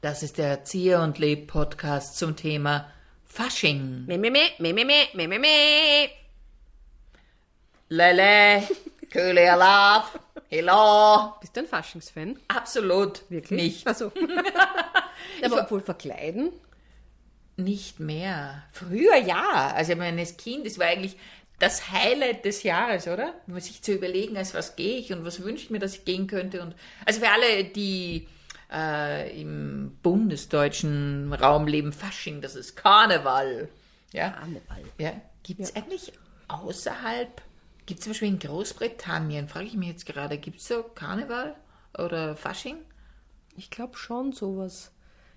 Das 0.00 0.22
ist 0.22 0.38
der 0.38 0.50
Erzieher 0.50 1.02
und 1.02 1.18
Leb 1.18 1.48
Podcast 1.48 2.16
zum 2.16 2.36
Thema 2.36 2.92
Fasching. 3.24 4.04
Lele, 7.88 8.62
Köhle 9.10 9.52
Alav, 9.52 10.16
hello. 10.48 11.32
Bist 11.40 11.56
du 11.56 11.60
ein 11.62 11.66
Faschingsfan? 11.66 12.38
Absolut. 12.46 13.28
Wirklich? 13.28 13.62
Nicht. 13.62 13.86
Also. 13.88 14.12
Aber 15.44 15.62
obwohl 15.62 15.80
verkleiden? 15.80 16.52
Nicht 17.56 17.98
mehr. 17.98 18.62
Früher 18.70 19.16
ja. 19.16 19.72
Also 19.74 19.90
ich 19.90 19.98
meine, 19.98 20.20
als 20.20 20.36
Kind, 20.36 20.66
es 20.66 20.78
war 20.78 20.86
eigentlich 20.86 21.16
das 21.58 21.90
Highlight 21.90 22.44
des 22.44 22.62
Jahres, 22.62 23.08
oder? 23.08 23.34
Sich 23.56 23.82
zu 23.82 23.92
überlegen, 23.92 24.36
als 24.36 24.54
was 24.54 24.76
gehe 24.76 24.98
ich 24.98 25.12
und 25.12 25.24
was 25.24 25.42
wünscht 25.42 25.70
mir, 25.70 25.78
dass 25.78 25.96
ich 25.96 26.04
gehen 26.04 26.26
könnte. 26.26 26.62
Und 26.62 26.74
also 27.04 27.20
für 27.20 27.30
alle, 27.30 27.64
die 27.64 28.28
äh, 28.72 29.40
im 29.40 29.98
bundesdeutschen 30.02 31.32
Raum 31.32 31.66
leben, 31.66 31.92
Fasching, 31.92 32.40
das 32.40 32.54
ist 32.54 32.76
Karneval. 32.76 33.68
Ja. 34.12 34.30
Karneval. 34.30 34.84
Ja. 34.98 35.12
Gibt 35.42 35.60
es 35.60 35.74
eigentlich 35.74 36.12
außerhalb, 36.48 37.42
gibt 37.86 38.00
es 38.00 38.04
zum 38.04 38.12
Beispiel 38.12 38.28
in 38.28 38.38
Großbritannien, 38.38 39.48
frage 39.48 39.66
ich 39.66 39.74
mich 39.74 39.88
jetzt 39.88 40.06
gerade, 40.06 40.38
gibt 40.38 40.60
es 40.60 40.68
so 40.68 40.82
Karneval 40.82 41.56
oder 41.96 42.36
Fasching? 42.36 42.76
Ich 43.56 43.70
glaube 43.70 43.96
schon, 43.96 44.32
sowas. 44.32 44.92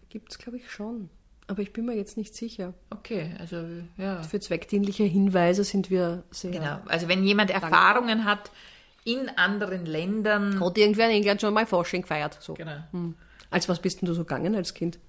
Gibt's, 0.10 0.38
glaube 0.38 0.58
ich, 0.58 0.70
schon. 0.70 1.10
Aber 1.48 1.62
ich 1.62 1.74
bin 1.74 1.86
mir 1.86 1.96
jetzt 1.96 2.18
nicht 2.18 2.34
sicher. 2.36 2.74
Okay, 2.90 3.32
also 3.40 3.66
ja. 3.98 4.24
Für 4.24 4.40
zweckdienliche 4.40 5.04
Hinweise 5.04 5.64
sind 5.64 5.90
wir 5.90 6.24
sehr. 6.32 6.52
Genau. 6.52 6.80
Also 6.88 7.08
wenn 7.08 7.24
jemand 7.24 7.52
Erfahrungen 7.52 8.26
hat 8.26 8.52
in 9.04 9.30
anderen 9.36 9.86
Ländern. 9.86 10.64
Hat 10.64 10.78
irgendwer 10.78 11.10
in 11.10 11.18
England 11.18 11.42
schon 11.42 11.54
mal 11.54 11.66
Fasching 11.66 12.04
gefeiert? 12.04 12.38
So. 12.40 12.54
Genau. 12.54 12.78
Hm. 12.92 13.16
Als 13.50 13.68
was 13.68 13.80
bist 13.80 14.02
denn 14.02 14.08
du 14.08 14.14
so 14.14 14.22
gegangen 14.22 14.56
als 14.56 14.74
Kind? 14.74 15.00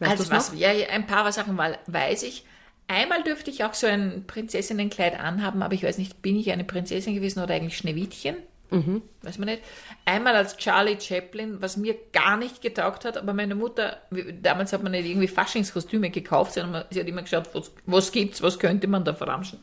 Weißt 0.00 0.12
Also 0.12 0.24
du's 0.24 0.32
was, 0.32 0.52
noch? 0.52 0.58
ja, 0.58 0.70
ein 0.90 1.06
paar 1.06 1.30
Sachen 1.32 1.54
mal 1.54 1.78
weiß 1.86 2.24
ich. 2.24 2.44
Einmal 2.88 3.22
dürfte 3.22 3.50
ich 3.50 3.64
auch 3.64 3.74
so 3.74 3.86
ein 3.86 4.24
Prinzessinnenkleid 4.26 5.18
anhaben, 5.18 5.62
aber 5.62 5.74
ich 5.74 5.84
weiß 5.84 5.98
nicht, 5.98 6.22
bin 6.22 6.36
ich 6.36 6.50
eine 6.50 6.64
Prinzessin 6.64 7.14
gewesen 7.14 7.40
oder 7.40 7.54
eigentlich 7.54 7.76
Schneewittchen? 7.76 8.36
Mhm. 8.70 9.02
Weiß 9.22 9.38
man 9.38 9.48
nicht. 9.48 9.62
Einmal 10.04 10.36
als 10.36 10.56
Charlie 10.56 10.98
Chaplin, 11.00 11.60
was 11.60 11.76
mir 11.76 11.96
gar 12.12 12.36
nicht 12.36 12.62
getaugt 12.62 13.04
hat, 13.04 13.16
aber 13.16 13.32
meine 13.32 13.54
Mutter, 13.54 13.98
damals 14.42 14.72
hat 14.72 14.82
man 14.82 14.92
nicht 14.92 15.06
irgendwie 15.06 15.28
Faschingskostüme 15.28 16.10
gekauft, 16.10 16.54
sondern 16.54 16.84
sie 16.90 17.00
hat 17.00 17.06
immer 17.06 17.22
geschaut, 17.22 17.48
was, 17.52 17.72
was 17.86 18.12
gibt's, 18.12 18.42
was 18.42 18.58
könnte 18.58 18.86
man 18.86 19.04
da 19.04 19.14
verramschen. 19.14 19.60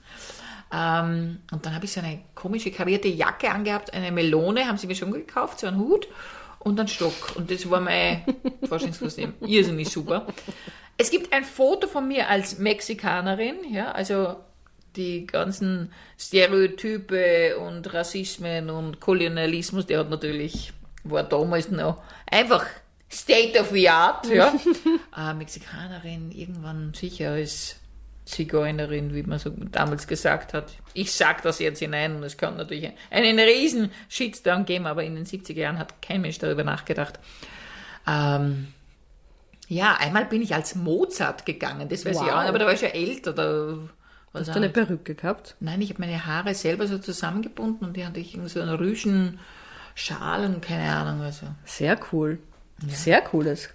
Ähm, 0.71 1.39
und 1.51 1.65
dann 1.65 1.73
habe 1.73 1.85
ich 1.85 1.93
so 1.93 2.01
eine 2.01 2.19
komische 2.35 2.71
karierte 2.71 3.07
Jacke 3.07 3.49
angehabt, 3.49 3.93
eine 3.93 4.11
Melone, 4.11 4.67
haben 4.67 4.77
sie 4.77 4.87
mir 4.87 4.95
schon 4.95 5.11
gekauft, 5.11 5.59
so 5.59 5.67
einen 5.67 5.79
Hut 5.79 6.07
und 6.59 6.79
einen 6.79 6.89
Stock. 6.89 7.35
Und 7.35 7.49
das 7.49 7.69
war 7.69 7.79
mein 7.79 8.23
Forschungskostüm. 8.67 9.33
Irrsinnig 9.41 9.89
super. 9.89 10.27
Es 10.97 11.11
gibt 11.11 11.31
ein 11.31 11.45
Foto 11.45 11.87
von 11.87 12.07
mir 12.07 12.27
als 12.27 12.57
Mexikanerin, 12.57 13.55
ja, 13.71 13.91
also 13.91 14.35
die 14.97 15.25
ganzen 15.27 15.91
Stereotype 16.19 17.57
und 17.57 17.93
Rassismen 17.93 18.69
und 18.69 18.99
Kolonialismus, 18.99 19.85
der 19.85 19.99
hat 19.99 20.09
natürlich, 20.09 20.73
war 21.03 21.23
damals 21.23 21.69
noch 21.71 22.01
einfach 22.29 22.65
State 23.09 23.59
of 23.59 23.69
the 23.69 23.87
Art, 23.89 24.27
ja. 24.27 24.53
äh, 25.17 25.33
Mexikanerin, 25.33 26.31
irgendwann 26.31 26.93
sicher 26.93 27.31
als 27.31 27.77
Zigeunerin, 28.25 29.15
wie 29.15 29.23
man 29.23 29.39
so 29.39 29.49
damals 29.71 30.07
gesagt 30.07 30.53
hat. 30.53 30.73
Ich 30.93 31.13
sag 31.13 31.41
das 31.43 31.59
jetzt 31.59 31.79
hinein 31.79 32.17
und 32.17 32.23
es 32.23 32.35
kann 32.35 32.57
natürlich 32.57 32.91
einen 33.09 33.39
riesen 33.39 33.91
Shitstorm 34.09 34.65
geben, 34.65 34.85
aber 34.85 35.03
in 35.05 35.15
den 35.15 35.25
70er 35.25 35.53
Jahren 35.53 35.79
hat 35.79 36.01
kein 36.01 36.19
Mensch 36.21 36.37
darüber 36.39 36.65
nachgedacht. 36.65 37.19
Ähm, 38.05 38.67
ja, 39.69 39.95
einmal 39.97 40.25
bin 40.25 40.41
ich 40.41 40.53
als 40.53 40.75
Mozart 40.75 41.45
gegangen, 41.45 41.87
das 41.87 42.05
weiß 42.05 42.17
ich 42.17 42.21
Wow. 42.21 42.29
auch, 42.31 42.47
aber 42.47 42.59
da 42.59 42.65
war 42.65 42.73
ich 42.73 42.81
ja 42.81 42.89
älter. 42.89 43.31
Da, 43.33 43.77
Hast 44.33 44.49
du 44.49 44.53
eine 44.53 44.69
Perücke 44.69 45.15
gehabt? 45.15 45.55
Nein, 45.59 45.81
ich 45.81 45.89
habe 45.89 46.01
meine 46.01 46.25
Haare 46.25 46.53
selber 46.53 46.87
so 46.87 46.97
zusammengebunden 46.99 47.87
und 47.87 47.97
die 47.97 48.05
hatte 48.05 48.19
ich 48.19 48.35
in 48.35 48.47
so 48.47 48.61
einen 48.61 48.75
Rüschen 48.75 49.39
Schal 49.95 50.45
und 50.45 50.61
keine 50.61 50.91
Ahnung. 50.95 51.21
Also. 51.21 51.47
Sehr 51.65 51.99
cool. 52.11 52.39
Sehr 52.87 53.21
cooles 53.21 53.69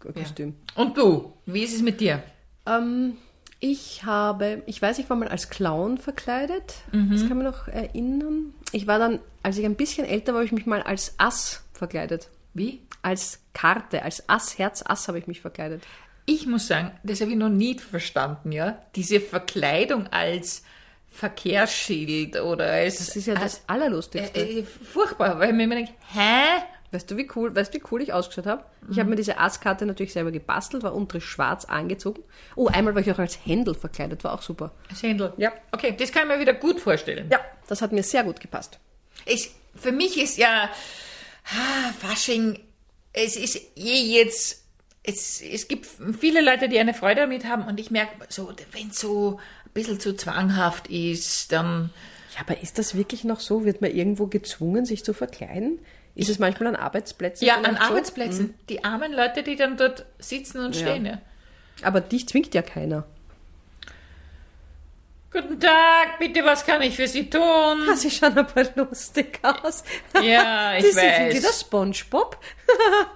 Kostüm. 0.00 0.54
Und 0.74 0.96
du, 0.96 1.32
wie 1.46 1.62
ist 1.62 1.74
es 1.74 1.82
mit 1.82 2.00
dir? 2.00 2.22
Ähm, 2.66 3.16
ich 3.60 4.04
habe, 4.04 4.62
ich 4.66 4.82
weiß, 4.82 4.98
ich 4.98 5.08
war 5.08 5.16
mal 5.16 5.28
als 5.28 5.50
Clown 5.50 5.98
verkleidet. 5.98 6.74
Das 6.92 7.26
kann 7.28 7.36
man 7.38 7.46
noch 7.46 7.68
erinnern. 7.68 8.54
Ich 8.72 8.86
war 8.86 8.98
dann, 8.98 9.20
als 9.42 9.58
ich 9.58 9.64
ein 9.64 9.76
bisschen 9.76 10.06
älter 10.06 10.32
war, 10.32 10.38
habe 10.38 10.46
ich 10.46 10.52
mich 10.52 10.66
mal 10.66 10.82
als 10.82 11.14
Ass 11.18 11.64
verkleidet. 11.72 12.28
Wie? 12.54 12.82
Als 13.02 13.40
Karte, 13.52 14.02
als 14.02 14.28
Ass, 14.28 14.58
Herz, 14.58 14.82
Ass 14.84 15.08
habe 15.08 15.18
ich 15.18 15.26
mich 15.26 15.40
verkleidet. 15.40 15.82
Ich 16.30 16.46
muss 16.46 16.66
sagen, 16.66 16.90
das 17.04 17.22
habe 17.22 17.30
ich 17.30 17.38
noch 17.38 17.48
nie 17.48 17.78
verstanden, 17.78 18.52
ja. 18.52 18.82
Diese 18.94 19.18
Verkleidung 19.18 20.08
als 20.08 20.62
Verkehrsschild 21.10 22.38
oder 22.38 22.70
als. 22.70 22.98
Das 22.98 23.16
ist 23.16 23.26
ja 23.26 23.34
das 23.34 23.62
Allerlustigste. 23.66 24.38
äh, 24.38 24.58
äh, 24.58 24.62
furchtbar, 24.62 25.38
weil 25.38 25.48
ich 25.48 25.54
mir 25.54 25.64
immer 25.64 25.76
denke, 25.76 25.92
hä? 26.12 26.62
Weißt 26.90 27.10
du, 27.10 27.16
wie 27.16 27.30
cool, 27.34 27.54
weißt 27.56 27.72
du, 27.72 27.78
wie 27.78 27.82
cool 27.90 28.02
ich 28.02 28.12
ausgeschaut 28.12 28.44
habe? 28.44 28.64
Ich 28.90 28.98
habe 28.98 29.08
mir 29.08 29.16
diese 29.16 29.38
Asskarte 29.38 29.86
natürlich 29.86 30.12
selber 30.12 30.30
gebastelt, 30.30 30.82
war 30.82 30.94
untere 30.94 31.22
schwarz 31.22 31.64
angezogen. 31.64 32.22
Oh, 32.56 32.66
einmal 32.68 32.94
war 32.94 33.00
ich 33.00 33.10
auch 33.10 33.18
als 33.18 33.38
Händel 33.46 33.74
verkleidet, 33.74 34.22
war 34.22 34.34
auch 34.34 34.42
super. 34.42 34.72
Als 34.90 35.02
Händel. 35.02 35.32
Ja. 35.38 35.52
Okay, 35.72 35.94
das 35.98 36.12
kann 36.12 36.24
ich 36.24 36.28
mir 36.28 36.40
wieder 36.40 36.54
gut 36.54 36.78
vorstellen. 36.78 37.28
Ja, 37.30 37.40
das 37.68 37.80
hat 37.80 37.92
mir 37.92 38.02
sehr 38.02 38.24
gut 38.24 38.38
gepasst. 38.38 38.78
Ich, 39.24 39.50
für 39.74 39.92
mich 39.92 40.20
ist 40.20 40.36
ja 40.36 40.68
ah, 41.44 41.92
Fasching, 41.98 42.60
es 43.14 43.36
ist 43.36 43.56
eh 43.76 44.18
jetzt, 44.18 44.67
es, 45.08 45.40
es 45.40 45.68
gibt 45.68 45.86
viele 46.18 46.42
Leute, 46.42 46.68
die 46.68 46.78
eine 46.78 46.94
Freude 46.94 47.22
damit 47.22 47.46
haben 47.46 47.64
und 47.64 47.80
ich 47.80 47.90
merke 47.90 48.12
so, 48.28 48.52
wenn 48.72 48.88
es 48.90 49.00
so 49.00 49.38
ein 49.64 49.70
bisschen 49.72 49.98
zu 50.00 50.14
zwanghaft 50.14 50.88
ist, 50.88 51.50
dann, 51.52 51.90
Ja, 52.34 52.40
aber 52.42 52.60
ist 52.60 52.78
das 52.78 52.94
wirklich 52.94 53.24
noch 53.24 53.40
so? 53.40 53.64
Wird 53.64 53.80
man 53.80 53.90
irgendwo 53.90 54.26
gezwungen, 54.26 54.84
sich 54.84 55.04
zu 55.04 55.12
verkleiden? 55.14 55.78
Ist 56.14 56.28
es 56.28 56.38
manchmal 56.38 56.68
an 56.74 56.76
Arbeitsplätzen? 56.76 57.46
ja, 57.46 57.54
an 57.56 57.64
vielleicht 57.64 57.78
so? 57.82 57.88
Arbeitsplätzen, 57.90 58.54
die 58.68 58.84
armen 58.84 59.12
Leute, 59.12 59.42
die 59.42 59.56
dann 59.56 59.76
dort 59.76 60.04
sitzen 60.18 60.60
und 60.64 60.74
Ja. 60.76 60.82
stehen, 60.82 61.06
ja. 61.06 61.20
Aber 61.82 62.00
dich 62.00 62.28
zwingt 62.28 62.54
ja 62.54 62.62
keiner. 62.62 63.06
Guten 65.30 65.60
Tag, 65.60 66.18
bitte, 66.18 66.42
was 66.42 66.64
kann 66.64 66.80
ich 66.80 66.96
für 66.96 67.06
Sie 67.06 67.28
tun? 67.28 67.42
Ah, 67.42 67.94
sie 67.94 68.10
schauen 68.10 68.38
aber 68.38 68.64
lustig 68.76 69.38
aus. 69.42 69.84
Ja, 70.22 70.74
ich 70.78 70.86
sind 70.86 70.96
weiß. 70.96 71.34
die 71.34 71.40
der 71.40 71.52
Spongebob. 71.52 72.38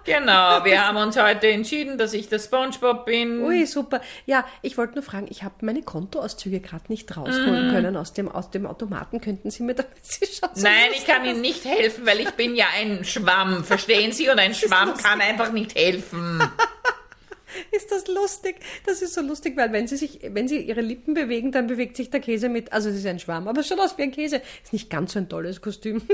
Genau, 0.04 0.64
wir 0.64 0.84
haben 0.86 0.96
uns 0.96 1.16
heute 1.16 1.48
entschieden, 1.48 1.96
dass 1.98 2.14
ich 2.14 2.28
der 2.28 2.38
Spongebob 2.38 3.04
bin. 3.04 3.42
Ui, 3.44 3.66
super. 3.66 4.00
Ja, 4.26 4.46
ich 4.62 4.78
wollte 4.78 4.94
nur 4.94 5.02
fragen, 5.02 5.26
ich 5.30 5.42
habe 5.42 5.54
meine 5.60 5.82
Kontoauszüge 5.82 6.60
gerade 6.60 6.84
nicht 6.88 7.14
rausholen 7.16 7.70
können 7.70 7.96
aus 7.96 8.12
dem, 8.14 8.30
aus 8.30 8.50
dem 8.50 8.66
Automaten. 8.66 9.20
Könnten 9.20 9.50
Sie 9.50 9.62
mir 9.62 9.74
damit 9.74 9.92
Sie 10.02 10.26
schauen 10.26 10.50
so 10.54 10.62
Nein, 10.62 10.90
ich 10.94 11.06
kann 11.06 11.22
aus. 11.22 11.28
Ihnen 11.28 11.40
nicht 11.42 11.64
helfen, 11.66 12.06
weil 12.06 12.20
ich 12.20 12.30
bin 12.30 12.56
ja 12.56 12.66
ein 12.76 13.04
Schwamm, 13.04 13.62
verstehen 13.62 14.12
Sie? 14.12 14.28
Und 14.30 14.38
ein 14.38 14.54
Schwamm 14.54 14.94
kann 14.96 15.20
einfach 15.20 15.52
nicht 15.52 15.74
helfen. 15.76 16.42
Ist 17.76 17.90
das 17.90 18.06
lustig? 18.06 18.56
Das 18.86 19.00
ist 19.02 19.14
so 19.14 19.22
lustig, 19.22 19.56
weil 19.56 19.72
wenn 19.72 19.86
Sie 19.86 19.96
sich, 19.96 20.20
wenn 20.22 20.46
Sie 20.46 20.58
Ihre 20.58 20.82
Lippen 20.82 21.14
bewegen, 21.14 21.52
dann 21.52 21.66
bewegt 21.66 21.96
sich 21.96 22.10
der 22.10 22.20
Käse 22.20 22.48
mit. 22.48 22.72
Also 22.72 22.90
es 22.90 22.96
ist 22.96 23.06
ein 23.06 23.18
Schwamm, 23.18 23.48
aber 23.48 23.60
es 23.60 23.68
schaut 23.68 23.80
aus 23.80 23.96
wie 23.96 24.02
ein 24.02 24.12
Käse. 24.12 24.42
Ist 24.62 24.72
nicht 24.72 24.90
ganz 24.90 25.14
so 25.14 25.18
ein 25.18 25.28
tolles 25.28 25.60
Kostüm. 25.60 26.02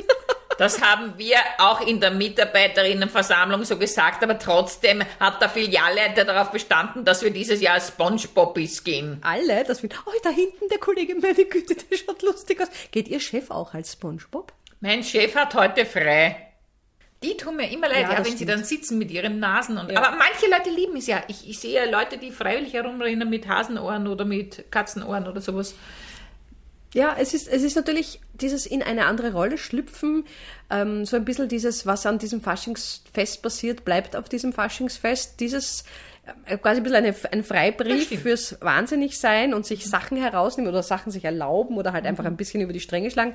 Das 0.58 0.82
haben 0.82 1.14
wir 1.16 1.36
auch 1.58 1.80
in 1.86 2.00
der 2.00 2.10
Mitarbeiterinnenversammlung 2.10 3.62
so 3.62 3.78
gesagt, 3.78 4.24
aber 4.24 4.40
trotzdem 4.40 5.04
hat 5.20 5.40
der 5.40 5.48
Filialleiter 5.48 6.24
darauf 6.24 6.50
bestanden, 6.50 7.04
dass 7.04 7.22
wir 7.22 7.30
dieses 7.30 7.60
Jahr 7.60 7.74
als 7.74 7.88
Spongebobbies 7.88 8.82
gehen. 8.82 9.18
Alle, 9.22 9.62
das 9.62 9.84
wird. 9.84 9.94
Oh, 10.04 10.10
da 10.24 10.30
hinten 10.30 10.68
der 10.68 10.78
Kollege, 10.78 11.14
meine 11.14 11.44
Güte, 11.44 11.76
der 11.76 11.96
schaut 11.96 12.22
lustig 12.22 12.60
aus. 12.60 12.66
Geht 12.90 13.06
Ihr 13.06 13.20
Chef 13.20 13.52
auch 13.52 13.72
als 13.72 13.92
Spongebob? 13.92 14.52
Mein 14.80 15.04
Chef 15.04 15.36
hat 15.36 15.54
heute 15.54 15.86
frei. 15.86 16.47
Die 17.22 17.36
tun 17.36 17.56
mir 17.56 17.68
immer 17.70 17.88
leid, 17.88 18.02
Ja, 18.02 18.12
ja, 18.12 18.18
wenn 18.18 18.24
sie 18.24 18.30
stimmt. 18.32 18.50
dann 18.50 18.64
sitzen 18.64 18.96
mit 18.98 19.10
ihren 19.10 19.40
Nasen. 19.40 19.76
Und, 19.76 19.90
Ja. 19.90 19.98
Aber 20.02 20.16
manche 20.16 20.46
Leute 20.50 20.70
lieben 20.70 20.96
es 20.96 21.06
ja. 21.08 21.22
Ich, 21.26 21.48
ich 21.48 21.58
sehe 21.58 21.74
ja 21.84 21.90
Leute, 21.90 22.16
die 22.18 22.30
freiwillig 22.30 22.72
herumrennen 22.74 23.28
mit 23.28 23.48
Hasenohren 23.48 24.06
oder 24.06 24.24
mit 24.24 24.70
Katzenohren 24.70 25.26
oder 25.26 25.40
sowas. 25.40 25.74
Ja, 26.94 27.16
es 27.18 27.34
ist, 27.34 27.48
es 27.48 27.62
ist 27.64 27.74
natürlich 27.76 28.20
dieses 28.32 28.64
in 28.66 28.82
eine 28.82 29.06
andere 29.06 29.32
Rolle 29.32 29.58
schlüpfen, 29.58 30.24
ähm, 30.70 31.04
so 31.04 31.16
ein 31.16 31.24
bisschen 31.24 31.48
dieses, 31.48 31.84
was 31.86 32.06
an 32.06 32.18
diesem 32.18 32.40
Faschingsfest 32.40 33.42
passiert, 33.42 33.84
bleibt 33.84 34.16
auf 34.16 34.28
diesem 34.30 34.54
Faschingsfest, 34.54 35.38
dieses 35.40 35.84
äh, 36.46 36.56
quasi 36.56 36.80
ein 36.80 36.84
bisschen 36.84 36.96
eine, 37.04 37.14
ein 37.32 37.44
Freibrief 37.44 38.22
fürs 38.22 38.56
Wahnsinnigsein 38.62 39.52
und 39.52 39.66
sich 39.66 39.86
Sachen 39.86 40.16
herausnehmen 40.16 40.70
oder 40.70 40.82
Sachen 40.82 41.12
sich 41.12 41.24
erlauben 41.24 41.76
oder 41.76 41.92
halt 41.92 42.06
einfach 42.06 42.24
ein 42.24 42.36
bisschen 42.38 42.62
über 42.62 42.72
die 42.72 42.80
Stränge 42.80 43.10
schlagen. 43.10 43.34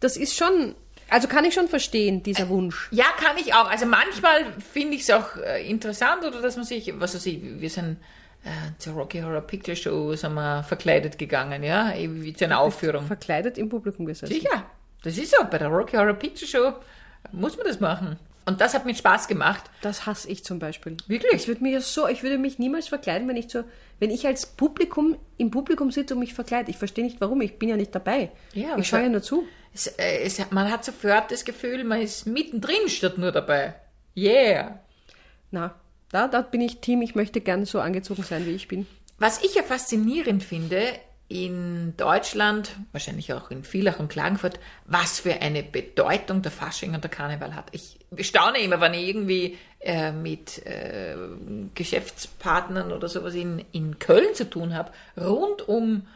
Das 0.00 0.18
ist 0.18 0.36
schon, 0.36 0.74
also 1.14 1.28
kann 1.28 1.44
ich 1.44 1.54
schon 1.54 1.68
verstehen, 1.68 2.24
dieser 2.24 2.48
Wunsch. 2.48 2.88
Ja, 2.90 3.04
kann 3.16 3.36
ich 3.38 3.54
auch. 3.54 3.70
Also 3.70 3.86
manchmal 3.86 4.52
finde 4.72 4.96
ich 4.96 5.02
es 5.02 5.10
auch 5.10 5.36
äh, 5.36 5.64
interessant 5.64 6.24
oder 6.24 6.42
dass 6.42 6.56
man 6.56 6.64
sich, 6.64 6.92
was 6.98 7.14
weiß 7.14 7.24
ich, 7.26 7.40
wir 7.60 7.70
sind 7.70 7.98
äh, 8.42 8.48
zur 8.78 8.94
Rocky 8.94 9.20
Horror 9.20 9.42
Picture 9.42 9.76
Show 9.76 10.12
sind 10.16 10.34
wir 10.34 10.64
verkleidet 10.64 11.16
gegangen, 11.16 11.62
ja, 11.62 11.92
wie 11.96 12.32
zu 12.32 12.46
einer 12.46 12.58
Aufführung. 12.58 13.06
Verkleidet 13.06 13.58
im 13.58 13.68
Publikum 13.68 14.06
gesessen. 14.06 14.34
Sicher, 14.34 14.64
das 15.04 15.16
ist 15.16 15.30
so. 15.30 15.44
Bei 15.48 15.58
der 15.58 15.68
Rocky 15.68 15.96
Horror 15.96 16.14
Picture 16.14 16.48
Show 16.48 16.72
muss 17.30 17.56
man 17.56 17.66
das 17.68 17.78
machen. 17.78 18.18
Und 18.46 18.60
das 18.60 18.74
hat 18.74 18.84
mir 18.84 18.94
Spaß 18.94 19.26
gemacht. 19.28 19.64
Das 19.80 20.06
hasse 20.06 20.28
ich 20.28 20.44
zum 20.44 20.58
Beispiel. 20.58 20.96
Wirklich? 21.06 21.32
Ich 21.32 21.48
würde 21.48 21.62
mich 21.62 21.72
ja 21.72 21.80
so, 21.80 22.08
ich 22.08 22.22
würde 22.22 22.36
mich 22.36 22.58
niemals 22.58 22.88
verkleiden, 22.88 23.26
wenn 23.26 23.36
ich 23.36 23.48
so, 23.50 23.64
wenn 24.00 24.10
ich 24.10 24.26
als 24.26 24.46
Publikum 24.46 25.16
im 25.38 25.50
Publikum 25.50 25.90
sitze 25.90 26.14
und 26.14 26.20
mich 26.20 26.34
verkleide. 26.34 26.70
Ich 26.70 26.76
verstehe 26.76 27.04
nicht 27.04 27.20
warum, 27.20 27.40
ich 27.40 27.58
bin 27.58 27.70
ja 27.70 27.76
nicht 27.76 27.94
dabei. 27.94 28.30
Ja, 28.52 28.76
ich 28.76 28.86
schaue 28.86 29.02
ja 29.02 29.08
nur 29.08 29.22
zu. 29.22 29.44
Es, 29.72 29.86
äh, 29.86 30.18
es, 30.18 30.38
man 30.50 30.70
hat 30.70 30.84
sofort 30.84 31.30
das 31.30 31.44
Gefühl, 31.44 31.84
man 31.84 32.02
ist 32.02 32.26
mittendrin 32.26 32.88
statt 32.88 33.18
nur 33.18 33.32
dabei. 33.32 33.74
Yeah. 34.16 34.80
Na, 35.50 35.74
da, 36.10 36.28
da 36.28 36.42
bin 36.42 36.60
ich 36.60 36.80
Team, 36.80 37.02
ich 37.02 37.14
möchte 37.14 37.40
gern 37.40 37.64
so 37.64 37.80
angezogen 37.80 38.22
sein, 38.22 38.46
wie 38.46 38.54
ich 38.54 38.68
bin. 38.68 38.86
Was 39.18 39.42
ich 39.42 39.54
ja 39.54 39.62
faszinierend 39.62 40.42
finde, 40.42 40.82
in 41.28 41.96
Deutschland, 41.96 42.76
wahrscheinlich 42.92 43.32
auch 43.32 43.50
in 43.50 43.64
Villach 43.64 43.98
und 43.98 44.08
Klagenfurt, 44.08 44.60
was 44.84 45.20
für 45.20 45.32
eine 45.40 45.62
Bedeutung 45.62 46.42
der 46.42 46.52
Fasching 46.52 46.94
und 46.94 47.02
der 47.02 47.10
Karneval 47.10 47.54
hat. 47.54 47.66
Ich 47.72 47.98
staune 48.20 48.58
immer, 48.58 48.80
wenn 48.80 48.94
ich 48.94 49.08
irgendwie 49.08 49.58
äh, 49.80 50.12
mit 50.12 50.64
äh, 50.66 51.16
Geschäftspartnern 51.74 52.92
oder 52.92 53.08
sowas 53.08 53.34
in, 53.34 53.64
in 53.72 53.98
Köln 53.98 54.34
zu 54.34 54.48
tun 54.48 54.74
habe, 54.74 54.92
rund 55.18 55.66
um 55.66 56.06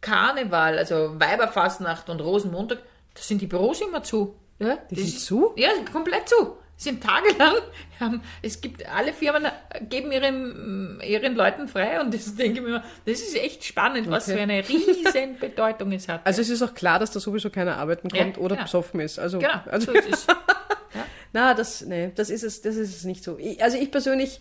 Karneval, 0.00 0.78
also 0.78 1.18
Weiberfastnacht 1.18 2.10
und 2.10 2.20
Rosenmontag, 2.20 2.78
da 3.14 3.22
sind 3.22 3.40
die 3.40 3.46
Büros 3.46 3.80
immer 3.80 4.02
zu. 4.02 4.36
Ja, 4.58 4.78
Die 4.90 4.96
das 4.96 5.04
sind 5.04 5.20
zu? 5.20 5.52
Ja, 5.56 5.70
komplett 5.90 6.28
zu. 6.28 6.56
Sind 6.80 7.02
tagelang. 7.02 7.56
Haben, 8.00 8.22
es 8.40 8.60
gibt 8.60 8.88
alle 8.88 9.12
Firmen 9.12 9.44
äh, 9.44 9.84
geben 9.84 10.12
ihren, 10.12 11.00
ihren 11.00 11.34
Leuten 11.34 11.66
frei 11.66 12.00
und 12.00 12.14
das 12.14 12.36
denke 12.36 12.60
ich 12.60 12.64
mir 12.64 12.84
das 13.04 13.18
ist 13.20 13.36
echt 13.36 13.64
spannend, 13.64 14.08
was 14.08 14.28
Okay. 14.28 14.36
für 14.36 14.42
eine 14.44 14.68
riesen 14.68 15.36
Bedeutung 15.40 15.90
es 15.90 16.06
hat. 16.08 16.20
Also 16.24 16.40
es 16.40 16.48
ist 16.48 16.62
auch 16.62 16.74
klar, 16.74 17.00
dass 17.00 17.10
da 17.10 17.18
sowieso 17.18 17.50
keiner 17.50 17.76
arbeiten 17.76 18.08
Ja, 18.14 18.22
kommt 18.22 18.38
oder 18.38 18.54
genau. 18.54 18.64
besoffen 18.66 19.00
ist. 19.00 19.18
Also, 19.18 19.40
genau, 19.40 19.60
also 19.66 19.86
so 19.92 19.98
ist 19.98 20.08
es. 20.08 20.26
Na, 21.32 21.52
das, 21.54 21.82
nee, 21.82 22.12
das 22.14 22.30
ist 22.30 22.44
es, 22.44 22.62
das 22.62 22.76
ist 22.76 22.94
es 22.96 23.04
nicht 23.04 23.24
so. 23.24 23.36
Ich, 23.38 23.60
also 23.62 23.76
ich 23.76 23.90
persönlich 23.90 24.40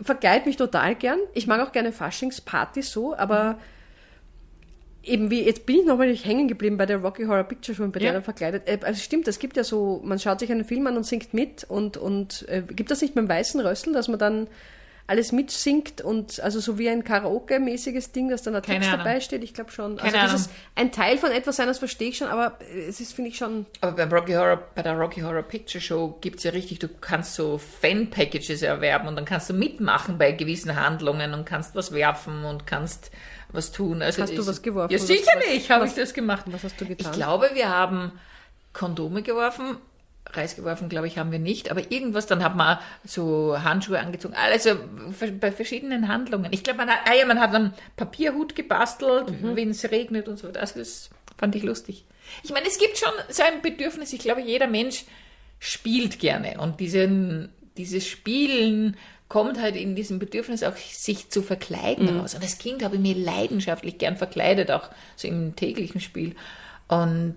verkleide 0.00 0.46
mich 0.46 0.56
total 0.56 0.94
gern. 0.94 1.18
Ich 1.34 1.46
mag 1.46 1.60
auch 1.60 1.72
gerne 1.72 1.92
Faschingspartys 1.92 2.90
so, 2.90 3.14
aber 3.14 3.58
eben 5.06 5.30
wie, 5.30 5.42
jetzt 5.44 5.66
bin 5.66 5.76
ich 5.80 5.86
nochmal 5.86 6.14
hängen 6.14 6.48
geblieben 6.48 6.76
bei 6.76 6.86
der 6.86 6.98
Rocky 6.98 7.24
Horror 7.24 7.44
Picture 7.44 7.74
Show 7.74 7.84
und 7.84 7.92
bei 7.92 8.00
der 8.00 8.08
Ja. 8.08 8.12
dann 8.14 8.22
verkleidet. 8.22 8.62
Äh, 8.66 8.78
Also 8.82 9.00
stimmt, 9.00 9.26
es 9.28 9.38
gibt 9.38 9.56
ja 9.56 9.64
so, 9.64 10.00
man 10.04 10.18
schaut 10.18 10.40
sich 10.40 10.50
einen 10.50 10.64
Film 10.64 10.86
an 10.86 10.96
und 10.96 11.04
singt 11.06 11.32
mit 11.34 11.64
und, 11.64 11.96
und 11.96 12.44
äh, 12.48 12.62
gibt 12.62 12.90
das 12.90 13.00
nicht 13.02 13.14
beim 13.14 13.28
Weißen 13.28 13.60
Rössel, 13.60 13.92
dass 13.92 14.08
man 14.08 14.18
dann 14.18 14.46
alles 15.08 15.30
mitsingt 15.30 16.00
und 16.00 16.40
also 16.40 16.58
so 16.58 16.78
wie 16.78 16.88
ein 16.88 17.04
Karaoke-mäßiges 17.04 18.10
Ding, 18.12 18.28
dass 18.28 18.42
dann 18.42 18.56
ein 18.56 18.62
Keine 18.62 18.78
Text 18.80 18.92
Ahnung. 18.92 19.04
dabei 19.06 19.20
steht? 19.20 19.44
Ich 19.44 19.54
glaube 19.54 19.70
schon. 19.70 19.96
Keine 19.98 20.18
also 20.20 20.34
dieses 20.34 20.46
Ahnung. 20.48 20.58
ein 20.74 20.92
Teil 20.92 21.18
von 21.18 21.30
etwas 21.30 21.56
sein, 21.56 21.68
das 21.68 21.78
verstehe 21.78 22.08
ich 22.08 22.16
schon, 22.18 22.26
aber 22.28 22.58
es 22.88 23.00
ist, 23.00 23.12
finde 23.12 23.30
ich, 23.30 23.36
schon 23.36 23.66
Aber 23.80 23.92
beim 23.92 24.12
Rocky 24.12 24.32
Horror, 24.32 24.56
bei 24.74 24.82
der 24.82 24.94
Rocky 24.98 25.20
Horror 25.20 25.42
Picture 25.42 25.80
Show 25.80 26.18
gibt 26.20 26.38
es 26.38 26.44
ja 26.44 26.50
richtig, 26.50 26.80
du 26.80 26.88
kannst 26.88 27.34
so 27.34 27.58
Fan-Packages 27.58 28.62
erwerben 28.62 29.06
und 29.06 29.16
dann 29.16 29.24
kannst 29.24 29.48
du 29.48 29.54
mitmachen 29.54 30.18
bei 30.18 30.32
gewissen 30.32 30.74
Handlungen 30.74 31.34
und 31.34 31.44
kannst 31.44 31.74
was 31.76 31.92
werfen 31.92 32.44
und 32.44 32.66
kannst 32.66 33.10
was 33.52 33.70
tun. 33.70 34.02
Also 34.02 34.22
Hast 34.22 34.32
du 34.32 34.36
das- 34.38 34.46
was 34.48 34.62
geworfen? 34.62 34.92
Ja, 34.92 34.98
Was- 34.98 35.06
sicherlich 35.06 35.70
habe 35.70 35.86
ich 35.86 35.94
das 35.94 36.14
gemacht. 36.14 36.44
was 36.46 36.64
hast 36.64 36.80
du 36.80 36.84
getan? 36.86 37.12
Ich 37.12 37.16
glaube, 37.16 37.50
wir 37.54 37.68
haben 37.68 38.10
Kondome 38.72 39.22
geworfen. 39.22 39.76
Reis 40.32 40.56
geworfen, 40.56 40.88
glaube 40.88 41.06
ich, 41.06 41.18
haben 41.18 41.32
wir 41.32 41.38
nicht, 41.38 41.70
aber 41.70 41.90
irgendwas, 41.90 42.26
dann 42.26 42.42
hat 42.42 42.56
man 42.56 42.78
so 43.04 43.56
Handschuhe 43.62 43.98
angezogen, 44.00 44.34
also 44.34 44.76
bei 45.40 45.52
verschiedenen 45.52 46.08
Handlungen. 46.08 46.52
Ich 46.52 46.62
glaube, 46.64 46.78
man 46.78 46.90
hat, 46.90 46.98
ah 47.08 47.14
ja, 47.14 47.24
man 47.26 47.40
hat 47.40 47.54
einen 47.54 47.72
Papierhut 47.96 48.54
gebastelt, 48.54 49.30
Mhm. 49.42 49.56
wenn 49.56 49.70
es 49.70 49.84
regnet 49.90 50.28
und 50.28 50.38
so. 50.38 50.48
Das 50.48 50.72
ist, 50.72 51.10
fand 51.38 51.54
ich 51.54 51.62
lustig. 51.62 52.04
Ich 52.42 52.50
meine, 52.52 52.66
es 52.66 52.78
gibt 52.78 52.98
schon 52.98 53.12
so 53.28 53.42
ein 53.44 53.62
Bedürfnis, 53.62 54.12
ich 54.12 54.18
glaube, 54.20 54.40
jeder 54.42 54.66
Mensch 54.66 55.04
spielt 55.58 56.18
gerne 56.18 56.58
und 56.60 56.80
diesen, 56.80 57.48
dieses 57.76 58.06
Spielen 58.06 58.96
kommt 59.28 59.60
halt 59.60 59.74
in 59.74 59.96
diesem 59.96 60.18
Bedürfnis 60.18 60.62
auch, 60.62 60.76
sich 60.76 61.30
zu 61.30 61.42
verkleiden 61.42 62.12
Mhm. 62.14 62.20
raus. 62.20 62.34
Und 62.34 62.42
als 62.42 62.58
Kind 62.58 62.84
habe 62.84 62.96
ich 62.96 63.00
mir 63.00 63.14
leidenschaftlich 63.16 63.98
gern 63.98 64.16
verkleidet, 64.16 64.70
auch 64.70 64.90
so 65.16 65.26
im 65.28 65.56
täglichen 65.56 66.00
Spiel. 66.00 66.36
Und 66.88 67.36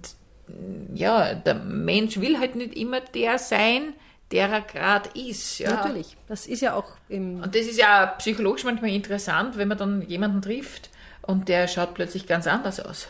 ja, 0.93 1.33
der 1.33 1.55
Mensch 1.55 2.19
will 2.19 2.39
halt 2.39 2.55
nicht 2.55 2.75
immer 2.75 3.01
der 3.01 3.37
sein, 3.39 3.93
der 4.31 4.49
er 4.49 4.61
gerade 4.61 5.09
ist. 5.19 5.59
Ja. 5.59 5.71
Natürlich. 5.71 6.17
Das 6.27 6.47
ist 6.47 6.61
ja 6.61 6.73
auch 6.73 6.91
im. 7.07 7.41
Und 7.41 7.55
das 7.55 7.65
ist 7.65 7.77
ja 7.77 8.05
psychologisch 8.17 8.63
manchmal 8.63 8.91
interessant, 8.91 9.57
wenn 9.57 9.67
man 9.67 9.77
dann 9.77 10.01
jemanden 10.03 10.41
trifft 10.41 10.89
und 11.21 11.47
der 11.47 11.67
schaut 11.67 11.93
plötzlich 11.93 12.27
ganz 12.27 12.47
anders 12.47 12.79
aus. 12.79 13.07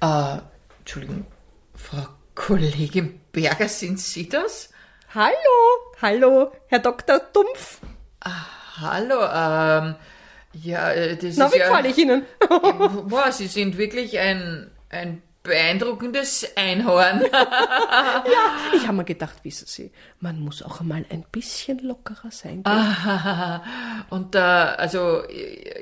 Äh, 0.00 0.38
Entschuldigung, 0.80 1.26
Frau 1.74 2.06
Kollegin 2.34 3.20
Berger, 3.32 3.68
sind 3.68 3.98
Sie 3.98 4.28
das? 4.28 4.70
Hallo, 5.14 5.32
hallo, 6.00 6.52
Herr 6.68 6.80
Dr. 6.80 7.20
Dumpf. 7.32 7.80
Hallo, 8.80 9.14
ähm, 9.14 9.96
ja, 10.52 10.92
äh, 10.92 11.16
das 11.16 11.36
Na, 11.36 11.46
ist 11.46 11.54
wie 11.54 11.58
ja... 11.58 11.66
gefallen 11.66 11.86
ich 11.86 11.98
Ihnen? 11.98 12.22
Boah, 13.08 13.32
Sie 13.32 13.48
sind 13.48 13.76
wirklich 13.76 14.18
ein, 14.18 14.70
ein 14.90 15.22
beeindruckendes 15.48 16.56
Einhorn. 16.56 17.24
Ich 18.74 18.86
habe 18.86 18.98
mir 18.98 19.04
gedacht, 19.04 19.44
wissen 19.44 19.66
Sie, 19.66 19.90
man 20.20 20.40
muss 20.40 20.62
auch 20.62 20.80
einmal 20.80 21.04
ein 21.10 21.24
bisschen 21.32 21.78
lockerer 21.80 22.30
sein. 22.30 22.62
Ah. 22.64 23.62
Und 24.10 24.34
da, 24.34 24.72
also 24.74 25.20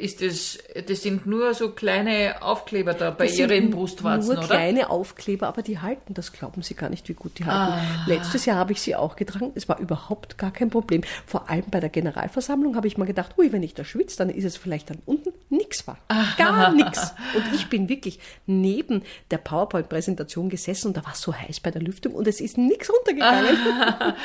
ist 0.01 0.21
das, 0.23 0.59
das 0.87 1.03
sind 1.03 1.27
nur 1.27 1.55
so 1.55 1.71
kleine 1.71 2.43
Aufkleber 2.43 2.93
da 2.95 3.11
bei 3.11 3.27
Das 3.27 3.39
Ihren 3.39 3.71
Brustwarzen, 3.71 4.35
Nur 4.35 4.39
oder? 4.45 4.47
kleine 4.55 4.91
Aufkleber, 4.91 5.47
aber 5.47 5.63
die 5.63 5.79
halten. 5.79 6.13
Das 6.15 6.33
glauben 6.33 6.63
Sie 6.63 6.75
gar 6.75 6.89
nicht, 6.91 7.09
wie 7.09 7.15
gut 7.15 7.39
die 7.39 7.45
halten. 7.45 7.81
Letztes 8.07 8.45
Jahr 8.45 8.57
habe 8.57 8.73
ich 8.73 8.81
sie 8.81 8.97
auch 8.97 9.17
getragen. 9.17 9.53
Es 9.55 9.69
war 9.69 9.79
überhaupt 9.79 10.39
gar 10.39 10.51
kein 10.51 10.71
Problem. 10.71 11.03
Vor 11.27 11.49
allem 11.49 11.65
bei 11.71 11.81
der 11.81 11.89
Generalversammlung 11.89 12.75
habe 12.77 12.87
ich 12.89 12.99
mal 12.99 13.05
gedacht, 13.05 13.39
ui, 13.39 13.53
wenn 13.53 13.63
ich 13.63 13.75
da 13.75 13.85
schwitze, 13.85 14.17
dann 14.19 14.31
ist 14.31 14.45
es 14.45 14.57
vielleicht 14.57 14.91
dann 14.91 14.99
unten 15.07 15.33
nix 15.51 15.87
war. 15.87 15.99
Gar 16.37 16.73
nix. 16.75 17.13
Und 17.35 17.45
ich 17.55 17.69
bin 17.69 17.89
wirklich 17.89 18.19
neben 18.47 19.03
der 19.31 19.39
PowerPoint-Präsentation 19.39 20.49
gesessen 20.49 20.89
und 20.89 20.97
da 20.97 21.05
war 21.05 21.13
es 21.13 21.21
so 21.21 21.35
heiß 21.35 21.61
bei 21.61 21.71
der 21.71 21.83
Lüftung 21.83 22.15
und 22.15 22.27
es 22.27 22.41
ist 22.41 22.59
nichts 22.59 22.91
runtergegangen. 22.93 23.57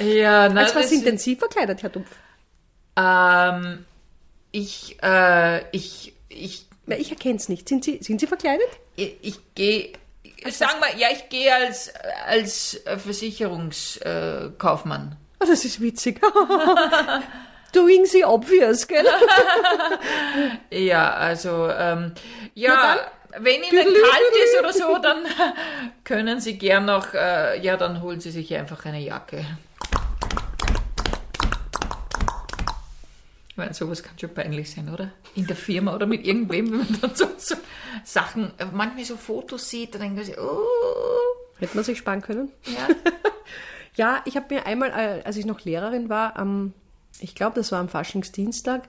Ja, 0.00 0.48
na, 0.48 0.60
Als 0.62 0.74
was 0.74 0.92
intensiv 0.92 1.38
verkleidet, 1.38 1.82
Herr 1.82 1.90
Dumpf. 1.90 2.10
Ähm, 2.98 3.84
ich, 4.50 4.96
äh, 5.02 5.60
ich, 5.70 6.14
ich, 6.28 6.66
Na, 6.86 6.96
ich 6.96 7.10
erkenne 7.10 7.36
es 7.36 7.48
nicht. 7.48 7.68
Sind 7.68 7.84
Sie, 7.84 7.98
sind 8.02 8.20
Sie 8.20 8.26
verkleidet? 8.26 8.68
ich, 8.98 9.16
ich 9.22 9.38
gehe, 9.54 9.92
sagen 10.50 10.80
wir, 10.80 10.98
ja, 10.98 11.06
ich 11.12 11.28
gehe 11.28 11.54
als, 11.54 11.92
als 12.26 12.80
Versicherungskaufmann. 12.84 15.16
Oh, 15.40 15.44
das 15.46 15.64
ist 15.64 15.80
witzig. 15.80 16.20
Doing 17.72 18.04
the 18.06 18.24
obvious, 18.24 18.88
gell? 18.88 19.06
Ja, 20.70 21.12
also, 21.12 21.70
ähm, 21.70 22.14
ja, 22.54 22.98
wenn 23.38 23.62
Ihnen 23.62 23.84
kalt 23.84 24.34
ist 24.44 24.58
oder 24.58 24.72
so, 24.72 24.98
dann 24.98 25.18
können 26.04 26.40
Sie 26.40 26.58
gern 26.58 26.86
noch, 26.86 27.14
äh, 27.14 27.60
ja, 27.60 27.76
dann 27.76 28.02
holen 28.02 28.18
Sie 28.20 28.30
sich 28.30 28.54
einfach 28.54 28.86
eine 28.86 29.00
Jacke. 29.00 29.44
Meine, 33.58 33.74
sowas 33.74 34.02
kann 34.02 34.18
schon 34.18 34.32
peinlich 34.32 34.70
sein, 34.70 34.88
oder? 34.88 35.12
In 35.34 35.46
der 35.46 35.56
Firma 35.56 35.94
oder 35.94 36.06
mit 36.06 36.26
irgendwem, 36.26 36.70
wenn 36.70 36.78
man 36.78 37.00
dann 37.00 37.14
so, 37.14 37.26
so 37.36 37.56
Sachen, 38.04 38.52
äh, 38.58 38.66
manchmal 38.72 39.04
so 39.04 39.16
Fotos 39.16 39.68
sieht, 39.68 39.94
dann 39.94 40.00
denkt 40.00 40.16
man 40.16 40.24
sich, 40.24 40.38
oh, 40.38 40.64
Hätte 41.58 41.74
man 41.74 41.84
sich 41.84 41.98
sparen 41.98 42.22
können. 42.22 42.50
ja. 42.64 42.88
Ja, 43.98 44.22
ich 44.26 44.36
habe 44.36 44.54
mir 44.54 44.64
einmal, 44.64 44.90
äh, 44.90 45.22
als 45.24 45.36
ich 45.36 45.44
noch 45.44 45.64
Lehrerin 45.64 46.08
war, 46.08 46.36
am, 46.36 46.72
ich 47.18 47.34
glaube, 47.34 47.56
das 47.56 47.72
war 47.72 47.80
am 47.80 47.88
Faschingsdienstag, 47.88 48.88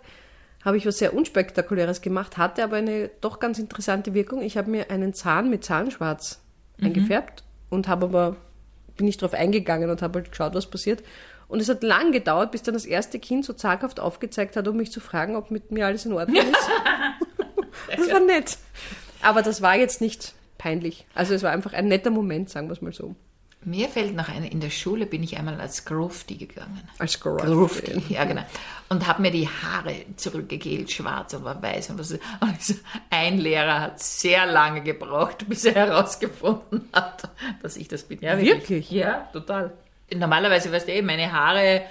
habe 0.63 0.77
ich 0.77 0.85
was 0.85 0.99
sehr 0.99 1.15
Unspektakuläres 1.15 2.01
gemacht, 2.01 2.38
hatte 2.38 2.63
aber 2.63 2.75
eine 2.75 3.09
doch 3.19 3.39
ganz 3.39 3.57
interessante 3.57 4.13
Wirkung. 4.13 4.43
Ich 4.43 4.55
habe 4.55 4.69
mir 4.69 4.91
einen 4.91 5.15
Zahn 5.15 5.49
mit 5.49 5.63
Zahnschwarz 5.65 6.43
eingefärbt 6.79 7.43
und 7.71 7.88
habe 7.88 8.05
aber, 8.05 8.35
bin 8.97 9.07
nicht 9.07 9.19
drauf 9.19 9.33
eingegangen 9.33 9.89
und 9.89 10.03
habe 10.03 10.19
halt 10.19 10.29
geschaut, 10.29 10.53
was 10.53 10.69
passiert. 10.69 11.01
Und 11.50 11.60
es 11.60 11.68
hat 11.68 11.84
lang 11.84 12.12
gedauert, 12.12 12.51
bis 12.51 12.62
dann 12.62 12.75
das 12.75 12.86
erste 12.86 13.20
Kind 13.20 13.44
so 13.44 13.53
zaghaft 13.53 14.00
aufgezeigt 14.00 14.56
hat, 14.56 14.68
um 14.68 14.77
mich 14.77 14.91
zu 14.91 15.01
fragen, 15.01 15.36
ob 15.36 15.51
mit 15.51 15.72
mir 15.72 15.88
alles 15.88 16.06
in 16.06 16.13
Ordnung 16.13 16.38
ist. 16.38 16.70
das 17.98 18.12
war 18.12 18.20
nett. 18.22 18.58
Aber 19.22 19.41
das 19.41 19.62
war 19.62 19.75
jetzt 19.75 20.00
nicht 20.00 20.34
peinlich. 20.58 21.06
Also 21.15 21.34
es 21.34 21.44
war 21.44 21.51
einfach 21.51 21.74
ein 21.74 21.88
netter 21.88 22.12
Moment, 22.12 22.50
sagen 22.50 22.68
wir 22.68 22.74
es 22.74 22.82
mal 22.82 22.94
so. 22.94 23.15
Mir 23.65 23.89
fällt 23.89 24.15
noch 24.15 24.29
ein, 24.29 24.46
in 24.46 24.62
der 24.62 24.70
Schule 24.70 25.06
bin 25.06 25.22
ich 25.22 25.38
einmal 25.38 25.60
als 25.60 25.84
Grufti 25.84 26.38
gegangen. 26.38 26.82
Als 26.98 27.20
Grufti, 27.20 28.01
ja 28.08 28.24
genau. 28.24 28.44
Und 28.88 29.06
habe 29.06 29.22
mir 29.22 29.32
die 29.32 29.50
Haare 29.50 30.06
zurückgegelt, 30.15 30.89
schwarz 30.89 31.34
und 31.34 31.44
war 31.44 31.62
weiß. 31.62 31.89
Und, 31.89 32.00
was, 32.00 32.12
und 32.13 32.62
so, 32.62 32.75
ein 33.10 33.38
Lehrer 33.38 33.82
hat 33.82 34.00
sehr 34.00 34.46
lange 34.46 34.82
gebraucht, 34.82 35.50
bis 35.50 35.65
er 35.65 35.74
herausgefunden 35.74 36.88
hat, 36.94 37.29
dass 37.62 37.75
ich 37.75 37.89
das 37.89 38.03
bin. 38.03 38.20
Ja, 38.22 38.39
Wirklich? 38.39 38.91
Ja, 38.91 39.27
total. 39.34 39.74
Normalerweise, 40.15 40.71
weißt 40.71 40.87
du, 40.87 40.91
eh, 40.93 41.01
meine 41.01 41.31
Haare 41.31 41.83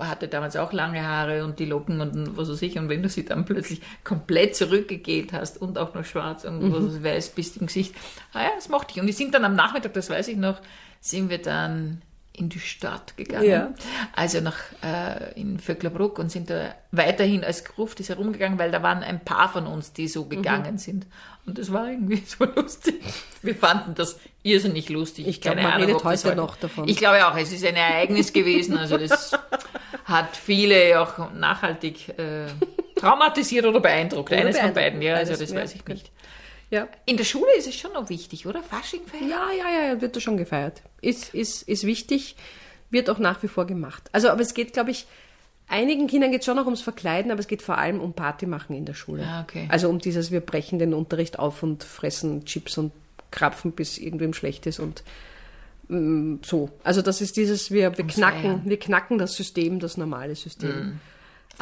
hatte 0.00 0.26
damals 0.26 0.56
auch 0.56 0.72
lange 0.72 1.06
Haare 1.06 1.44
und 1.44 1.58
die 1.58 1.64
Locken 1.64 2.00
und 2.00 2.36
was 2.36 2.50
weiß 2.50 2.62
ich. 2.62 2.78
Und 2.78 2.88
wenn 2.88 3.02
du 3.02 3.08
sie 3.08 3.24
dann 3.24 3.44
plötzlich 3.44 3.80
komplett 4.02 4.56
zurückgegelt 4.56 5.32
hast 5.32 5.62
und 5.62 5.78
auch 5.78 5.94
noch 5.94 6.04
schwarz 6.04 6.44
und 6.44 6.72
was 6.72 6.94
weiß, 6.94 7.04
weiß 7.04 7.28
bist 7.30 7.56
im 7.58 7.66
Gesicht, 7.66 7.94
ah 8.32 8.42
ja, 8.42 8.50
das 8.54 8.68
mochte 8.68 8.94
ich. 8.94 9.00
Und 9.00 9.06
die 9.06 9.12
sind 9.12 9.34
dann 9.34 9.44
am 9.44 9.54
Nachmittag, 9.54 9.92
das 9.94 10.10
weiß 10.10 10.28
ich 10.28 10.36
noch, 10.36 10.60
sind 11.00 11.30
wir 11.30 11.38
dann 11.38 12.02
in 12.32 12.48
die 12.48 12.60
Stadt 12.60 13.16
gegangen, 13.16 13.44
Ja. 13.48 13.74
also 14.14 14.40
nach 14.40 14.56
äh, 14.82 15.38
in 15.38 15.58
Vöcklerbruck 15.58 16.18
und 16.18 16.30
sind 16.30 16.48
da 16.48 16.74
weiterhin 16.92 17.44
als 17.44 17.64
Gruft 17.64 18.00
ist 18.00 18.08
herumgegangen, 18.08 18.58
weil 18.58 18.70
da 18.70 18.82
waren 18.82 19.02
ein 19.02 19.20
paar 19.24 19.48
von 19.52 19.66
uns, 19.66 19.92
die 19.92 20.08
so 20.08 20.24
gegangen 20.26 20.78
sind. 20.78 21.06
Und 21.44 21.58
das 21.58 21.72
war 21.72 21.88
irgendwie 21.90 22.16
so 22.26 22.44
lustig. 22.44 23.02
Wir 23.42 23.54
fanden 23.54 23.94
das 23.94 24.18
irrsinnig 24.42 24.88
lustig. 24.88 25.26
Ich 25.26 25.40
glaub, 25.40 25.54
Keine 25.56 25.66
man 25.66 25.72
Ahnung, 25.76 25.88
redet 25.88 26.04
das 26.04 26.24
heute 26.24 26.36
noch 26.36 26.56
davon. 26.56 26.88
Ich 26.88 26.96
glaube 26.96 27.26
auch, 27.26 27.36
es 27.36 27.52
ist 27.52 27.64
ein 27.66 27.76
Ereignis 27.76 28.32
gewesen. 28.32 28.78
Also 28.78 28.96
das 28.96 29.32
hat 30.04 30.36
viele 30.36 31.00
auch 31.00 31.32
nachhaltig 31.32 32.10
äh, 32.18 32.46
traumatisiert 32.96 33.66
oder 33.66 33.80
beeindruckt. 33.80 34.30
Oder 34.30 34.40
Eines 34.40 34.56
von 34.56 34.72
beeindruckt. 34.72 34.74
beiden, 34.74 35.02
ja, 35.02 35.14
also 35.16 35.34
das 35.36 35.54
weiß 35.54 35.74
ich 35.74 35.84
nicht. 35.86 36.10
Ja. 36.70 36.88
In 37.04 37.16
der 37.16 37.24
Schule 37.24 37.50
ist 37.58 37.66
es 37.66 37.74
schon 37.74 37.92
noch 37.92 38.08
wichtig, 38.08 38.46
oder? 38.46 38.62
Fasching 38.62 39.00
feiern? 39.06 39.28
Ja, 39.28 39.48
ja, 39.56 39.88
ja, 39.94 40.00
wird 40.00 40.14
da 40.16 40.20
schon 40.20 40.36
gefeiert. 40.36 40.82
Ist, 41.00 41.34
ist, 41.34 41.62
ist 41.62 41.84
wichtig, 41.84 42.36
wird 42.90 43.10
auch 43.10 43.18
nach 43.18 43.42
wie 43.42 43.48
vor 43.48 43.66
gemacht. 43.66 44.08
Also, 44.12 44.28
aber 44.28 44.40
es 44.42 44.54
geht, 44.54 44.72
glaube 44.72 44.92
ich, 44.92 45.06
einigen 45.66 46.06
Kindern 46.06 46.30
geht 46.30 46.40
es 46.40 46.46
schon 46.46 46.56
noch 46.56 46.66
ums 46.66 46.80
Verkleiden, 46.80 47.30
aber 47.32 47.40
es 47.40 47.48
geht 47.48 47.62
vor 47.62 47.78
allem 47.78 48.00
um 48.00 48.12
Party 48.12 48.46
machen 48.46 48.76
in 48.76 48.84
der 48.84 48.94
Schule. 48.94 49.24
Ah, 49.26 49.42
okay. 49.42 49.66
Also 49.68 49.88
um 49.88 49.98
dieses, 49.98 50.30
wir 50.30 50.40
brechen 50.40 50.78
den 50.78 50.94
Unterricht 50.94 51.38
auf 51.38 51.62
und 51.62 51.82
fressen 51.82 52.44
Chips 52.44 52.78
und 52.78 52.92
krapfen, 53.32 53.72
bis 53.72 53.98
irgendwem 53.98 54.32
schlecht 54.34 54.66
ist 54.66 54.78
und 54.80 55.02
mm, 55.88 56.36
so. 56.44 56.70
Also 56.84 57.02
das 57.02 57.20
ist 57.20 57.36
dieses, 57.36 57.70
wir, 57.70 57.96
wir 57.96 58.06
knacken, 58.06 58.42
Feiern. 58.42 58.62
wir 58.64 58.78
knacken 58.78 59.18
das 59.18 59.34
System, 59.34 59.78
das 59.80 59.96
normale 59.96 60.34
System. 60.36 60.70
Aber- 60.70 60.92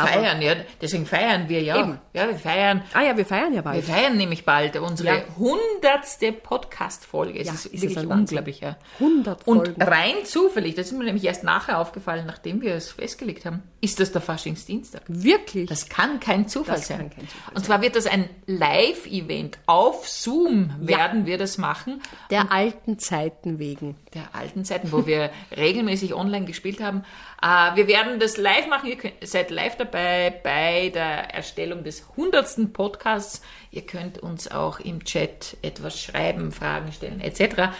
Feiern, 0.06 0.42
ja. 0.42 0.54
Deswegen 0.80 1.06
feiern 1.06 1.48
wir 1.48 1.62
ja. 1.62 1.78
Eben. 1.80 1.98
Ja, 2.12 2.28
wir 2.28 2.36
feiern. 2.36 2.82
Ah 2.92 3.02
ja, 3.02 3.16
wir 3.16 3.26
feiern 3.26 3.50
ja 3.52 3.56
Wir 3.58 3.62
bald. 3.62 3.84
feiern 3.84 4.16
nämlich 4.16 4.44
bald 4.44 4.76
unsere 4.76 5.08
Ja. 5.08 5.22
hundertste 5.36 6.32
Podcast-Folge. 6.32 7.38
Es 7.40 7.46
Ja, 7.48 7.52
ist, 7.54 7.66
ist 7.66 7.82
wirklich 7.82 8.06
unglaublich, 8.06 8.60
ja. 8.60 8.76
100 8.98 9.46
Und 9.46 9.56
Folgen. 9.66 9.82
rein 9.82 10.14
zufällig, 10.24 10.74
das 10.74 10.86
ist 10.86 10.92
mir 10.98 11.04
nämlich 11.04 11.24
erst 11.24 11.44
nachher 11.44 11.78
aufgefallen, 11.78 12.26
nachdem 12.26 12.60
wir 12.60 12.74
es 12.74 12.92
festgelegt 12.92 13.44
haben, 13.44 13.62
ist 13.80 14.00
das 14.00 14.12
der 14.12 14.20
Faschingsdienstag. 14.20 15.02
Wirklich? 15.08 15.68
Das 15.68 15.88
kann 15.88 16.20
kein 16.20 16.48
Zufall 16.48 16.76
Das 16.76 16.88
sein. 16.88 16.98
kann 16.98 17.10
kein 17.10 17.28
Zufall 17.28 17.52
Und 17.54 17.64
zwar 17.64 17.80
wird 17.82 17.96
das 17.96 18.06
ein 18.06 18.28
Live-Event. 18.46 19.58
Auf 19.66 20.08
Zoom 20.08 20.74
werden 20.80 21.26
wir 21.26 21.38
das 21.38 21.58
machen. 21.58 22.00
der 22.30 22.52
alten 22.52 22.98
Zeiten 22.98 23.58
wegen. 23.58 23.96
Der 24.14 24.22
alten 24.34 24.64
Zeiten, 24.64 24.92
wo 24.92 25.06
wir 25.06 25.30
regelmäßig 25.56 26.14
online 26.14 26.44
gespielt 26.46 26.80
haben. 26.82 27.04
Äh, 27.42 27.76
wir 27.76 27.86
werden 27.86 28.18
das 28.18 28.36
live 28.36 28.66
machen. 28.68 28.88
Ihr 28.88 28.96
könnt, 28.96 29.14
seid 29.22 29.50
live 29.50 29.76
dabei 29.76 29.87
bei 29.90 30.90
der 30.90 31.34
Erstellung 31.34 31.84
des 31.84 32.04
100. 32.10 32.72
Podcasts. 32.72 33.42
Ihr 33.70 33.82
könnt 33.82 34.18
uns 34.18 34.50
auch 34.50 34.80
im 34.80 35.04
Chat 35.04 35.56
etwas 35.62 36.00
schreiben, 36.00 36.52
Fragen 36.52 36.92
stellen 36.92 37.20
etc. 37.20 37.70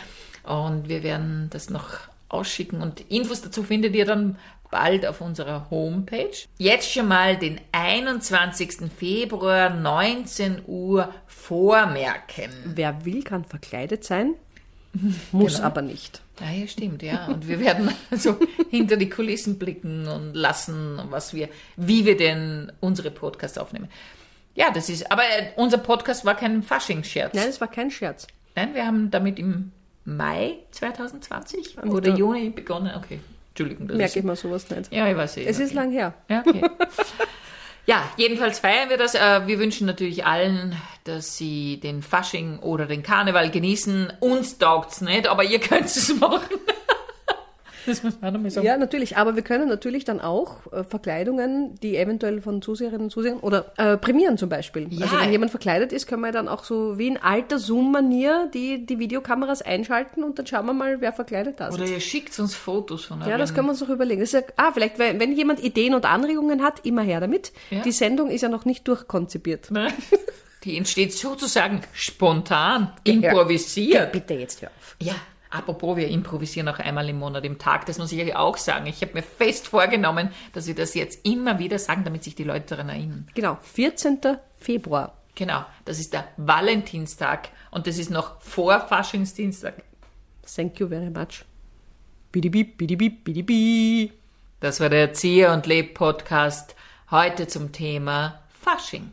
Und 0.45 0.89
wir 0.89 1.03
werden 1.03 1.49
das 1.51 1.71
noch 1.71 1.99
ausschicken 2.29 2.83
und 2.83 3.01
Infos 3.11 3.41
dazu 3.43 3.63
findet 3.63 3.95
ihr 3.95 4.05
dann 4.05 4.37
bald 4.71 5.07
auf 5.07 5.21
unserer 5.23 5.71
Homepage. 5.71 6.31
Jetzt 6.59 6.93
schon 6.93 7.09
mal 7.09 7.37
den 7.39 7.59
21. 7.73 8.91
Februar 8.95 9.71
19 9.71 10.63
Uhr 10.67 11.13
vormerken. 11.27 12.51
Wer 12.67 13.05
will, 13.05 13.23
kann 13.23 13.45
verkleidet 13.45 14.05
sein, 14.05 14.35
muss 15.33 15.55
Genau. 15.57 15.67
aber 15.67 15.83
nicht. 15.83 16.21
Ja, 16.41 16.51
ja, 16.51 16.67
stimmt, 16.69 17.03
ja. 17.03 17.27
Und 17.27 17.49
wir 17.49 17.61
werden 17.61 17.91
also 18.11 18.37
hinter 18.71 18.97
die 18.97 19.09
Kulissen 19.09 19.59
blicken 19.59 20.07
und 20.07 20.35
lassen, 20.35 21.01
was 21.11 21.35
wir, 21.35 21.49
wie 21.77 22.05
wir 22.05 22.17
denn 22.17 22.71
unsere 22.81 23.11
Podcasts 23.11 23.59
aufnehmen. 23.59 23.89
Ja, 24.55 24.71
das 24.73 24.89
ist, 24.89 25.11
aber 25.11 25.23
äh, 25.23 25.51
unser 25.57 25.79
Podcast 25.79 26.25
war 26.25 26.35
kein 26.37 26.63
Faschingsscherz. 26.63 27.35
Nein, 27.35 27.49
es 27.49 27.61
war 27.61 27.69
kein 27.69 27.91
Scherz. 27.91 28.27
Nein, 28.57 28.75
wir 28.75 28.87
haben 28.87 29.11
damit 29.11 29.39
im 29.39 29.73
Mai 30.05 30.55
2020 30.73 31.79
Und 31.83 31.91
oder 31.91 32.11
da- 32.11 32.17
Juni 32.17 32.51
begonnen. 32.51 32.93
Okay, 32.97 33.21
Entschuldigung. 33.51 33.89
Das 33.89 33.97
Merke 33.97 34.19
ich 34.19 34.25
mal 34.25 34.37
sowas 34.37 34.69
nicht. 34.71 34.93
ja, 34.93 35.09
ich 35.09 35.17
weiß 35.17 35.37
eh. 35.39 35.45
Es 35.45 35.61
ist 35.61 35.75
lang 35.75 35.93
her. 35.93 36.15
Ja, 36.29 36.43
okay. 36.47 36.63
Ja, 37.87 38.03
jedenfalls 38.19 38.59
feiern 38.59 38.91
wir 38.91 38.99
das. 38.99 39.15
Äh, 39.15 39.47
Wir 39.47 39.59
wünschen 39.59 39.87
natürlich 39.87 40.27
allen, 40.27 40.77
dass 41.09 41.37
sie 41.37 41.81
den 41.81 42.03
Fasching 42.03 42.59
oder 42.59 42.87
den 42.87 43.03
Karneval 43.03 43.51
genießen. 43.51 44.13
Uns 44.21 44.59
taugt's 44.59 45.01
nicht, 45.01 45.27
aber 45.27 45.43
ihr 45.45 45.59
könnt 45.61 45.87
es 45.87 46.15
machen. 46.21 46.43
Das 47.87 48.03
muss 48.03 48.21
man 48.21 48.29
auch 48.29 48.35
noch 48.35 48.43
mal 48.43 48.51
sagen. 48.51 48.67
Ja, 48.67 48.77
natürlich. 48.77 49.17
Aber 49.17 49.35
wir 49.35 49.43
können 49.43 49.67
natürlich 49.67 50.05
dann 50.05 50.21
auch 50.21 50.71
äh, 50.73 50.85
Verkleidungen, 50.85 51.75
die 51.83 51.97
eventuell 51.97 52.43
von 52.43 52.61
Zuseherinnen 52.61 53.05
und 53.05 53.11
Zusehern 53.11 53.39
oder 53.39 53.73
äh, 53.79 53.97
prämieren 53.97 54.37
zum 54.37 54.51
Beispiel. 54.51 54.89
Ja. 54.91 55.07
Also 55.07 55.19
wenn 55.19 55.33
jemand 55.33 55.51
verkleidet 55.51 55.93
ist, 55.93 56.07
können 56.07 56.21
wir 56.21 56.31
dann 56.31 56.49
auch 56.49 56.65
so 56.65 56.99
wie 56.99 57.07
in 57.07 57.17
alter 57.17 57.59
Zoom-Manier 57.59 58.51
die, 58.53 58.85
die 58.85 58.99
Videokameras 58.99 59.63
einschalten 59.63 60.23
und 60.23 60.39
dann 60.39 60.47
schauen 60.47 60.67
wir 60.67 60.75
mal, 60.75 61.01
wer 61.01 61.15
verkleidet 61.15 61.61
da 61.61 61.71
Oder 61.71 61.87
ihr 61.87 62.01
schickt 62.01 62.39
uns 62.39 62.55
Fotos 62.55 63.07
von 63.07 63.23
Ja, 63.23 63.39
das 63.39 63.55
können 63.55 63.69
wir 63.69 63.71
uns 63.71 63.81
noch 63.81 63.89
überlegen. 63.89 64.21
Das 64.21 64.35
ist 64.35 64.41
ja, 64.41 64.47
ah, 64.57 64.73
vielleicht, 64.73 64.99
wenn, 64.99 65.19
wenn 65.19 65.33
jemand 65.33 65.65
Ideen 65.65 65.95
und 65.95 66.05
Anregungen 66.05 66.63
hat, 66.63 66.85
immer 66.85 67.03
her 67.03 67.21
damit. 67.21 67.53
Ja. 67.71 67.81
Die 67.81 67.93
Sendung 67.93 68.31
ist 68.31 68.43
ja 68.43 68.51
noch 68.51 68.67
nicht 68.67 68.87
durchkonzipiert. 68.87 69.71
Ne? 69.71 69.89
Die 70.65 70.77
entsteht 70.77 71.13
sozusagen 71.13 71.83
spontan, 71.93 72.93
improvisiert. 73.05 74.13
Bitte 74.13 74.35
jetzt 74.35 74.61
hör 74.63 74.71
auf. 74.77 74.97
Ja, 75.01 75.15
apropos, 75.51 75.97
wir 75.97 76.09
improvisieren 76.09 76.69
auch 76.69 76.79
einmal 76.79 77.09
im 77.09 77.19
Monat 77.19 77.45
im 77.45 77.59
Tag. 77.59 77.87
Das 77.87 77.99
muss 77.99 78.11
ich 78.13 78.21
euch 78.21 78.35
auch 78.35 78.57
sagen. 78.57 78.87
Ich 78.87 79.01
habe 79.03 79.15
mir 79.15 79.23
fest 79.23 79.69
vorgenommen, 79.69 80.31
dass 80.53 80.67
wir 80.67 80.75
das 80.75 80.95
jetzt 80.95 81.25
immer 81.25 81.59
wieder 81.59 81.79
sagen, 81.79 82.05
damit 82.05 82.25
sich 82.25 82.35
die 82.35 82.45
Leute 82.45 82.77
daran 82.77 82.89
erinnern. 82.89 83.29
Genau, 83.35 83.59
14. 83.63 84.19
Februar. 84.59 85.17
Genau, 85.37 85.65
das 85.85 86.01
ist 86.01 86.13
der 86.13 86.27
Valentinstag 86.37 87.51
und 87.71 87.87
das 87.87 87.99
ist 87.99 88.11
noch 88.11 88.41
vor 88.41 88.81
Faschingsdienstag. 88.81 89.85
Thank 90.53 90.81
you 90.81 90.89
very 90.89 91.11
much. 91.11 91.45
Bidibib, 92.33 92.77
bidibib, 92.77 93.25
bidibi. 93.25 94.13
Das 94.59 94.81
war 94.81 94.89
der 94.89 95.01
Erzieher 95.01 95.53
und 95.53 95.67
Leb 95.67 95.95
Podcast 95.95 96.75
heute 97.13 97.47
zum 97.47 97.71
Thema 97.71 98.43
Fasching. 98.61 99.13